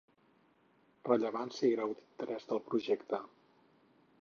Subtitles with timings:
[1.09, 3.23] Rellevància i grau d'interès del projecte.